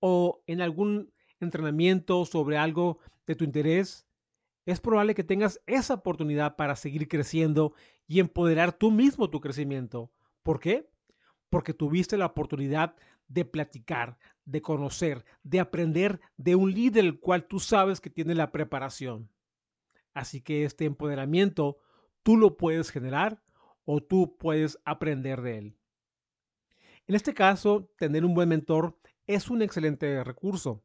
o 0.00 0.42
en 0.46 0.60
algún 0.60 1.12
entrenamiento 1.40 2.24
sobre 2.24 2.56
algo 2.56 2.98
de 3.26 3.34
tu 3.34 3.44
interés, 3.44 4.06
es 4.66 4.80
probable 4.80 5.14
que 5.14 5.24
tengas 5.24 5.60
esa 5.66 5.94
oportunidad 5.94 6.56
para 6.56 6.76
seguir 6.76 7.08
creciendo 7.08 7.74
y 8.06 8.20
empoderar 8.20 8.72
tú 8.72 8.90
mismo 8.90 9.30
tu 9.30 9.40
crecimiento. 9.40 10.12
¿Por 10.42 10.60
qué? 10.60 10.90
Porque 11.50 11.74
tuviste 11.74 12.16
la 12.16 12.26
oportunidad 12.26 12.94
de 13.28 13.44
platicar, 13.44 14.18
de 14.44 14.62
conocer, 14.62 15.24
de 15.42 15.60
aprender 15.60 16.20
de 16.36 16.54
un 16.54 16.72
líder 16.72 17.04
el 17.04 17.20
cual 17.20 17.46
tú 17.46 17.60
sabes 17.60 18.00
que 18.00 18.10
tiene 18.10 18.34
la 18.34 18.50
preparación. 18.50 19.30
Así 20.14 20.40
que 20.40 20.64
este 20.64 20.84
empoderamiento 20.84 21.78
tú 22.22 22.36
lo 22.36 22.56
puedes 22.56 22.90
generar 22.90 23.42
o 23.84 24.02
tú 24.02 24.36
puedes 24.38 24.78
aprender 24.84 25.42
de 25.42 25.58
él. 25.58 25.78
En 27.08 27.14
este 27.14 27.32
caso, 27.32 27.90
tener 27.96 28.22
un 28.26 28.34
buen 28.34 28.50
mentor 28.50 28.98
es 29.26 29.48
un 29.48 29.62
excelente 29.62 30.22
recurso. 30.24 30.84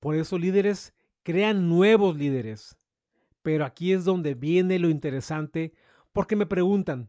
Por 0.00 0.16
eso 0.16 0.36
líderes 0.36 0.94
crean 1.22 1.68
nuevos 1.68 2.16
líderes. 2.16 2.76
Pero 3.42 3.64
aquí 3.64 3.92
es 3.92 4.04
donde 4.04 4.34
viene 4.34 4.80
lo 4.80 4.88
interesante 4.88 5.72
porque 6.12 6.34
me 6.34 6.46
preguntan, 6.46 7.08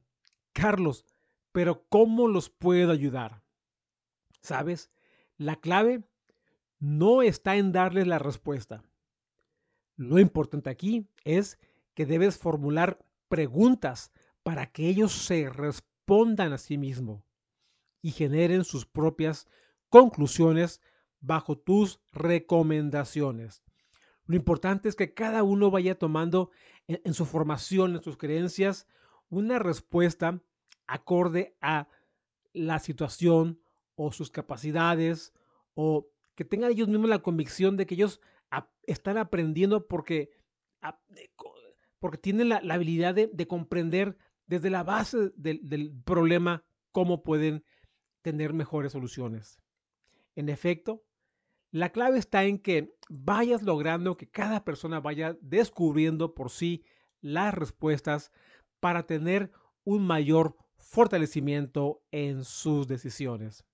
Carlos, 0.54 1.08
pero 1.52 1.88
¿cómo 1.90 2.28
los 2.28 2.52
puedo 2.52 2.92
ayudar? 2.92 3.42
¿Sabes? 4.42 4.92
La 5.38 5.56
clave 5.56 6.04
no 6.78 7.24
está 7.24 7.56
en 7.56 7.72
darles 7.72 8.06
la 8.06 8.20
respuesta. 8.20 8.84
Lo 9.96 10.20
importante 10.20 10.70
aquí 10.70 11.08
es 11.24 11.58
que 11.96 12.06
debes 12.06 12.38
formular 12.38 13.04
preguntas 13.28 14.12
para 14.44 14.72
que 14.72 14.88
ellos 14.88 15.14
se 15.14 15.50
respondan 15.50 16.54
a 16.54 16.60
sí 16.60 16.78
mismos 16.78 17.29
y 18.02 18.12
generen 18.12 18.64
sus 18.64 18.86
propias 18.86 19.48
conclusiones 19.90 20.82
bajo 21.20 21.58
tus 21.58 22.00
recomendaciones. 22.12 23.64
Lo 24.26 24.36
importante 24.36 24.88
es 24.90 24.96
que 24.96 25.14
cada 25.14 25.44
uno 25.44 25.72
vaya 25.72 25.98
tomando 25.98 26.52
en, 26.88 27.14
su 27.14 27.26
formación, 27.26 27.96
en 27.96 28.04
sus 28.04 28.18
creencias, 28.18 28.88
una 29.30 29.60
respuesta 29.60 30.42
acorde 30.88 31.58
a 31.62 31.88
la 32.54 32.80
situación 32.80 33.60
o 33.96 34.12
sus 34.12 34.32
capacidades 34.32 35.34
o 35.74 36.10
que 36.36 36.46
tengan 36.46 36.72
ellos 36.72 36.88
mismos 36.88 37.10
la 37.10 37.24
convicción 37.24 37.76
de 37.76 37.86
que 37.86 37.96
ellos 37.96 38.22
están 38.84 39.18
aprendiendo 39.18 39.88
porque, 39.88 40.32
porque 42.00 42.18
tienen 42.18 42.50
la, 42.50 42.58
habilidad 42.58 43.14
de, 43.14 43.48
comprender 43.48 44.18
desde 44.48 44.70
la 44.70 44.84
base 44.84 45.32
del 45.36 45.92
problema 46.06 46.64
cómo 46.92 47.24
pueden 47.24 47.64
tener 48.22 48.54
mejores 48.54 48.92
soluciones. 48.92 49.62
En 50.36 50.50
efecto, 50.50 51.04
la 51.72 51.92
clave 51.92 52.18
está 52.18 52.46
en 52.46 52.60
que 52.60 52.96
vayas 53.10 53.62
logrando 53.62 54.18
que 54.18 54.30
cada 54.30 54.66
persona 54.66 55.00
vaya 55.00 55.38
descubriendo 55.42 56.34
por 56.34 56.50
sí 56.50 56.84
las 57.22 57.54
respuestas 57.54 58.32
para 58.80 59.06
tener 59.06 59.52
un 59.84 60.06
mayor 60.06 60.56
fortalecimiento 60.78 62.02
en 62.12 62.44
sus 62.44 62.88
decisiones. 62.88 63.66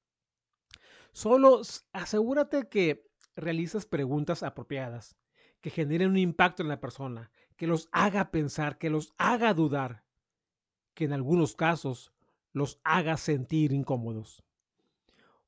Solo 1.13 1.61
asegúrate 1.93 2.67
que 2.67 3.07
realizas 3.35 3.85
preguntas 3.85 4.43
apropiadas, 4.43 5.15
que 5.61 5.69
generen 5.69 6.09
un 6.09 6.17
impacto 6.17 6.63
en 6.63 6.69
la 6.69 6.81
persona, 6.81 7.31
que 7.55 7.67
los 7.67 7.87
haga 7.91 8.31
pensar, 8.31 8.77
que 8.77 8.89
los 8.89 9.13
haga 9.17 9.53
dudar, 9.53 10.03
que 10.93 11.05
en 11.05 11.13
algunos 11.13 11.55
casos 11.55 12.13
los 12.55 12.79
haga 12.85 13.17
sentir 13.17 13.73
incómodos. 13.73 14.41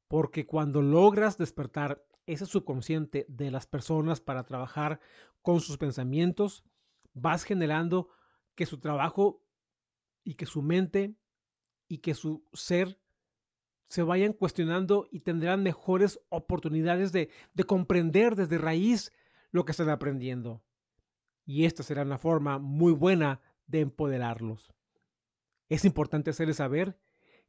Porque 0.10 0.46
cuando 0.46 0.82
logras 0.82 1.38
despertar 1.38 2.06
ese 2.26 2.46
subconsciente 2.46 3.26
de 3.30 3.50
las 3.50 3.66
personas 3.66 4.20
para 4.20 4.44
trabajar 4.44 5.00
con 5.42 5.62
sus 5.62 5.78
pensamientos, 5.78 6.66
vas 7.14 7.46
generando 7.46 8.10
que 8.56 8.66
su 8.66 8.80
trabajo 8.80 9.42
y 10.26 10.34
que 10.34 10.46
su 10.46 10.62
mente 10.62 11.16
y 11.88 12.00
que 12.00 12.14
su 12.14 12.44
ser 12.52 13.00
se 13.88 14.04
vayan 14.04 14.34
cuestionando 14.34 15.08
y 15.10 15.22
tendrán 15.22 15.64
mejores 15.64 16.20
oportunidades 16.28 17.14
de, 17.14 17.30
de 17.54 17.64
comprender 17.64 18.36
desde 18.36 18.58
raíz 18.58 19.14
lo 19.52 19.64
que 19.64 19.72
están 19.72 19.90
aprendiendo. 19.90 20.62
Y 21.46 21.64
esta 21.64 21.84
será 21.84 22.02
una 22.02 22.18
forma 22.18 22.60
muy 22.60 22.92
buena 22.92 23.40
de 23.66 23.80
empoderarlos. 23.80 24.74
Es 25.70 25.86
importante 25.86 26.30
hacerles 26.30 26.58
saber 26.58 26.98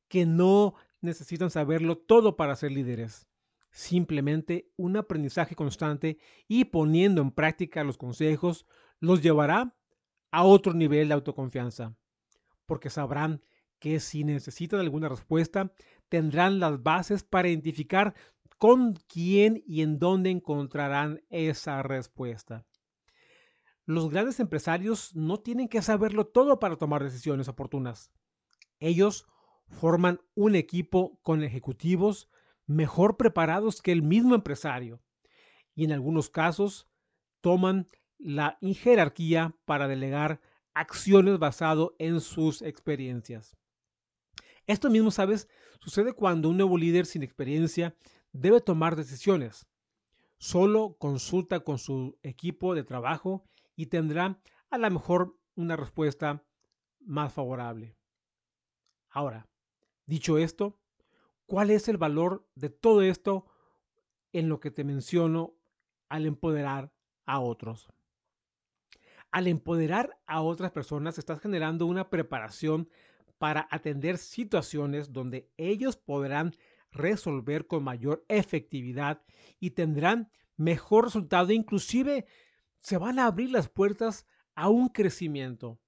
que 0.08 0.26
no 0.26 0.74
necesitan 1.00 1.50
saberlo 1.50 1.98
todo 1.98 2.36
para 2.36 2.56
ser 2.56 2.72
líderes. 2.72 3.28
Simplemente 3.70 4.70
un 4.76 4.96
aprendizaje 4.96 5.54
constante 5.54 6.18
y 6.48 6.66
poniendo 6.66 7.22
en 7.22 7.30
práctica 7.30 7.84
los 7.84 7.98
consejos 7.98 8.66
los 8.98 9.22
llevará 9.22 9.76
a 10.30 10.42
otro 10.44 10.74
nivel 10.74 11.08
de 11.08 11.14
autoconfianza, 11.14 11.94
porque 12.66 12.90
sabrán 12.90 13.42
que 13.78 14.00
si 14.00 14.24
necesitan 14.24 14.80
alguna 14.80 15.08
respuesta, 15.08 15.72
tendrán 16.08 16.58
las 16.58 16.82
bases 16.82 17.22
para 17.22 17.48
identificar 17.48 18.14
con 18.58 18.94
quién 19.06 19.62
y 19.66 19.82
en 19.82 19.98
dónde 19.98 20.30
encontrarán 20.30 21.22
esa 21.30 21.82
respuesta. 21.82 22.66
Los 23.88 24.10
grandes 24.10 24.38
empresarios 24.38 25.16
no 25.16 25.40
tienen 25.40 25.66
que 25.66 25.80
saberlo 25.80 26.26
todo 26.26 26.60
para 26.60 26.76
tomar 26.76 27.02
decisiones 27.02 27.48
oportunas. 27.48 28.12
Ellos 28.80 29.24
forman 29.66 30.20
un 30.34 30.56
equipo 30.56 31.18
con 31.22 31.42
ejecutivos 31.42 32.28
mejor 32.66 33.16
preparados 33.16 33.80
que 33.80 33.92
el 33.92 34.02
mismo 34.02 34.34
empresario 34.34 35.00
y 35.74 35.86
en 35.86 35.92
algunos 35.92 36.28
casos 36.28 36.86
toman 37.40 37.86
la 38.18 38.58
jerarquía 38.60 39.56
para 39.64 39.88
delegar 39.88 40.42
acciones 40.74 41.38
basado 41.38 41.96
en 41.98 42.20
sus 42.20 42.60
experiencias. 42.60 43.56
Esto 44.66 44.90
mismo, 44.90 45.10
sabes, 45.10 45.48
sucede 45.80 46.12
cuando 46.12 46.50
un 46.50 46.58
nuevo 46.58 46.76
líder 46.76 47.06
sin 47.06 47.22
experiencia 47.22 47.96
debe 48.32 48.60
tomar 48.60 48.96
decisiones. 48.96 49.66
Solo 50.36 50.98
consulta 50.98 51.60
con 51.60 51.78
su 51.78 52.18
equipo 52.22 52.74
de 52.74 52.84
trabajo 52.84 53.48
y 53.78 53.86
tendrá 53.86 54.40
a 54.70 54.76
lo 54.76 54.90
mejor 54.90 55.38
una 55.54 55.76
respuesta 55.76 56.44
más 56.98 57.32
favorable. 57.32 57.96
Ahora, 59.08 59.46
dicho 60.04 60.36
esto, 60.36 60.80
¿cuál 61.46 61.70
es 61.70 61.86
el 61.86 61.96
valor 61.96 62.44
de 62.56 62.70
todo 62.70 63.02
esto 63.02 63.46
en 64.32 64.48
lo 64.48 64.58
que 64.58 64.72
te 64.72 64.82
menciono 64.82 65.54
al 66.08 66.26
empoderar 66.26 66.92
a 67.24 67.38
otros? 67.38 67.88
Al 69.30 69.46
empoderar 69.46 70.18
a 70.26 70.42
otras 70.42 70.72
personas 70.72 71.16
estás 71.16 71.38
generando 71.38 71.86
una 71.86 72.10
preparación 72.10 72.90
para 73.38 73.68
atender 73.70 74.18
situaciones 74.18 75.12
donde 75.12 75.52
ellos 75.56 75.96
podrán 75.96 76.56
resolver 76.90 77.68
con 77.68 77.84
mayor 77.84 78.24
efectividad 78.26 79.22
y 79.60 79.70
tendrán 79.70 80.32
mejor 80.56 81.04
resultado. 81.04 81.52
Inclusive 81.52 82.26
se 82.80 82.98
van 82.98 83.18
a 83.18 83.26
abrir 83.26 83.50
las 83.50 83.68
puertas 83.68 84.26
a 84.54 84.68
un 84.68 84.88
crecimiento. 84.88 85.78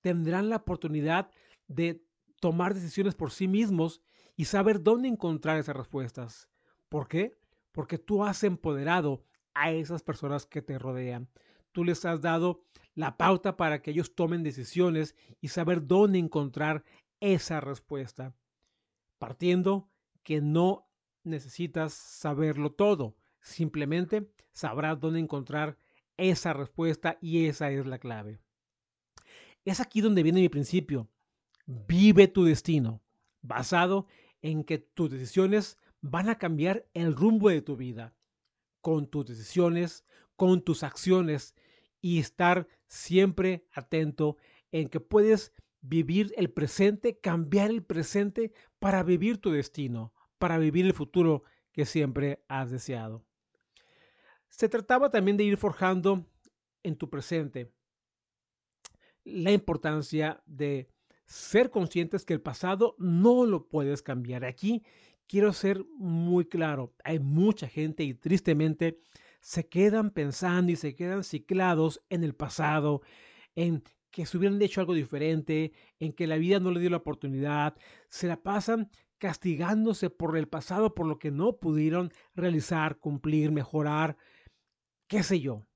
Tendrán 0.00 0.48
la 0.48 0.56
oportunidad 0.56 1.30
de 1.66 2.04
tomar 2.40 2.74
decisiones 2.74 3.14
por 3.14 3.30
sí 3.30 3.48
mismos 3.48 4.02
y 4.36 4.44
saber 4.44 4.82
dónde 4.82 5.08
encontrar 5.08 5.58
esas 5.58 5.76
respuestas. 5.76 6.48
¿Por 6.88 7.08
qué? 7.08 7.38
Porque 7.72 7.98
tú 7.98 8.24
has 8.24 8.44
empoderado 8.44 9.24
a 9.54 9.72
esas 9.72 10.02
personas 10.02 10.46
que 10.46 10.62
te 10.62 10.78
rodean. 10.78 11.28
Tú 11.72 11.84
les 11.84 12.04
has 12.04 12.20
dado 12.20 12.64
la 12.94 13.16
pauta 13.16 13.56
para 13.56 13.82
que 13.82 13.90
ellos 13.90 14.14
tomen 14.14 14.42
decisiones 14.42 15.14
y 15.40 15.48
saber 15.48 15.86
dónde 15.86 16.18
encontrar 16.18 16.84
esa 17.20 17.60
respuesta. 17.60 18.34
Partiendo 19.18 19.88
que 20.22 20.40
no 20.40 20.88
necesitas 21.24 21.92
saberlo 21.92 22.72
todo, 22.72 23.16
simplemente 23.40 24.30
sabrás 24.52 24.98
dónde 25.00 25.20
encontrar 25.20 25.76
esa 26.18 26.52
respuesta 26.52 27.16
y 27.20 27.46
esa 27.46 27.70
es 27.70 27.86
la 27.86 27.98
clave. 27.98 28.38
Es 29.64 29.80
aquí 29.80 30.00
donde 30.00 30.22
viene 30.22 30.40
mi 30.40 30.48
principio. 30.48 31.08
Vive 31.66 32.28
tu 32.28 32.44
destino, 32.44 33.02
basado 33.40 34.06
en 34.42 34.64
que 34.64 34.78
tus 34.78 35.10
decisiones 35.10 35.78
van 36.00 36.28
a 36.28 36.38
cambiar 36.38 36.86
el 36.94 37.14
rumbo 37.14 37.48
de 37.48 37.62
tu 37.62 37.76
vida. 37.76 38.14
Con 38.80 39.06
tus 39.06 39.26
decisiones, 39.26 40.04
con 40.36 40.62
tus 40.62 40.82
acciones, 40.82 41.54
y 42.00 42.18
estar 42.18 42.68
siempre 42.86 43.66
atento 43.72 44.36
en 44.70 44.88
que 44.88 45.00
puedes 45.00 45.52
vivir 45.80 46.32
el 46.36 46.50
presente, 46.50 47.18
cambiar 47.18 47.70
el 47.70 47.82
presente 47.82 48.52
para 48.78 49.02
vivir 49.02 49.38
tu 49.38 49.50
destino, 49.50 50.12
para 50.38 50.58
vivir 50.58 50.86
el 50.86 50.94
futuro 50.94 51.42
que 51.72 51.86
siempre 51.86 52.44
has 52.48 52.70
deseado. 52.70 53.24
Se 54.48 54.68
trataba 54.68 55.10
también 55.10 55.36
de 55.36 55.44
ir 55.44 55.56
forjando 55.56 56.26
en 56.82 56.96
tu 56.96 57.08
presente 57.10 57.72
la 59.24 59.52
importancia 59.52 60.42
de 60.46 60.88
ser 61.26 61.70
conscientes 61.70 62.24
que 62.24 62.34
el 62.34 62.40
pasado 62.40 62.96
no 62.98 63.44
lo 63.44 63.68
puedes 63.68 64.02
cambiar. 64.02 64.44
Aquí 64.44 64.82
quiero 65.26 65.52
ser 65.52 65.84
muy 65.98 66.46
claro, 66.46 66.94
hay 67.04 67.18
mucha 67.18 67.68
gente 67.68 68.02
y 68.02 68.14
tristemente 68.14 69.00
se 69.40 69.68
quedan 69.68 70.10
pensando 70.10 70.72
y 70.72 70.76
se 70.76 70.94
quedan 70.94 71.22
ciclados 71.22 72.02
en 72.08 72.24
el 72.24 72.34
pasado, 72.34 73.02
en 73.54 73.82
que 74.10 74.24
se 74.24 74.38
hubieran 74.38 74.60
hecho 74.62 74.80
algo 74.80 74.94
diferente, 74.94 75.72
en 76.00 76.12
que 76.12 76.26
la 76.26 76.38
vida 76.38 76.58
no 76.60 76.70
le 76.70 76.80
dio 76.80 76.90
la 76.90 76.96
oportunidad, 76.96 77.76
se 78.08 78.26
la 78.26 78.42
pasan 78.42 78.90
castigándose 79.18 80.10
por 80.10 80.36
el 80.36 80.48
pasado, 80.48 80.94
por 80.94 81.06
lo 81.06 81.18
que 81.18 81.30
no 81.30 81.58
pudieron 81.58 82.10
realizar, 82.34 82.98
cumplir, 82.98 83.52
mejorar, 83.52 84.16
qué 85.08 85.22
sé 85.22 85.40
yo. 85.40 85.66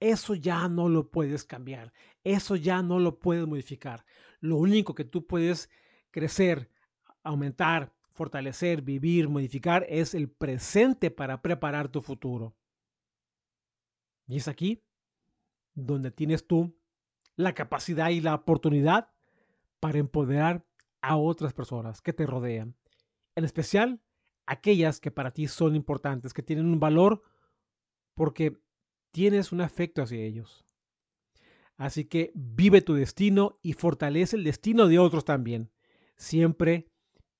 Eso 0.00 0.34
ya 0.34 0.68
no 0.68 0.88
lo 0.88 1.10
puedes 1.10 1.44
cambiar, 1.44 1.92
eso 2.22 2.54
ya 2.56 2.82
no 2.82 3.00
lo 3.00 3.18
puedes 3.18 3.46
modificar. 3.46 4.04
Lo 4.40 4.56
único 4.56 4.94
que 4.94 5.04
tú 5.04 5.26
puedes 5.26 5.68
crecer, 6.12 6.70
aumentar, 7.24 7.92
fortalecer, 8.12 8.82
vivir, 8.82 9.28
modificar 9.28 9.84
es 9.88 10.14
el 10.14 10.30
presente 10.30 11.10
para 11.10 11.42
preparar 11.42 11.88
tu 11.88 12.00
futuro. 12.00 12.54
Y 14.28 14.36
es 14.36 14.46
aquí 14.46 14.84
donde 15.74 16.10
tienes 16.10 16.46
tú 16.46 16.76
la 17.34 17.54
capacidad 17.54 18.10
y 18.10 18.20
la 18.20 18.34
oportunidad 18.34 19.10
para 19.80 19.98
empoderar 19.98 20.64
a 21.00 21.16
otras 21.16 21.52
personas 21.52 22.02
que 22.02 22.12
te 22.12 22.26
rodean. 22.26 22.76
En 23.34 23.44
especial 23.44 24.00
aquellas 24.46 25.00
que 25.00 25.10
para 25.10 25.32
ti 25.32 25.46
son 25.46 25.76
importantes, 25.76 26.32
que 26.32 26.42
tienen 26.42 26.66
un 26.66 26.80
valor 26.80 27.22
porque 28.14 28.58
tienes 29.18 29.50
un 29.50 29.60
afecto 29.60 30.00
hacia 30.00 30.20
ellos. 30.20 30.64
Así 31.76 32.04
que 32.04 32.30
vive 32.36 32.82
tu 32.82 32.94
destino 32.94 33.58
y 33.62 33.72
fortalece 33.72 34.36
el 34.36 34.44
destino 34.44 34.86
de 34.86 35.00
otros 35.00 35.24
también. 35.24 35.72
Siempre 36.16 36.86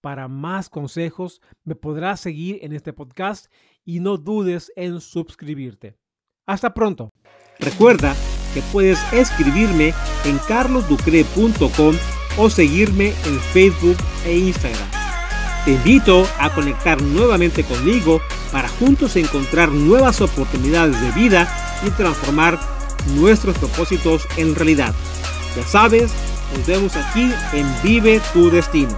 para 0.01 0.27
más 0.27 0.71
consejos 0.71 1.41
me 1.63 1.77
podrás 1.77 2.19
seguir 2.19 2.59
en 2.63 2.73
este 2.73 2.93
podcast 2.93 3.47
y 3.85 4.01
no 4.01 4.17
dudes 4.17 4.73
en 4.75 5.01
suscribirte. 5.01 5.97
Hasta 6.47 6.75
pronto. 6.75 7.11
Recuerda 7.61 8.17
que 8.55 8.63
puedes 8.73 8.99
escribirme 9.13 9.93
en 10.25 10.39
carlosducre.com 10.49 11.95
o 12.39 12.51
seguirme 12.51 13.11
en 13.25 13.39
Facebook 13.53 13.99
e 14.27 14.37
Instagram. 14.37 14.98
Te 15.69 15.75
invito 15.75 16.27
a 16.39 16.49
conectar 16.49 17.03
nuevamente 17.03 17.63
conmigo 17.63 18.23
para 18.51 18.71
juntos 18.71 19.17
encontrar 19.17 19.71
nuevas 19.71 20.23
oportunidades 20.23 20.99
de 20.99 21.11
vida 21.11 21.47
y 21.87 21.91
transformar 21.91 22.59
nuestros 23.17 23.59
propósitos 23.59 24.27
en 24.39 24.55
realidad. 24.55 24.95
Ya 25.55 25.63
sabes, 25.67 26.11
nos 26.57 26.67
vemos 26.67 26.97
aquí 26.97 27.31
en 27.53 27.67
Vive 27.83 28.19
tu 28.33 28.49
Destino. 28.49 28.97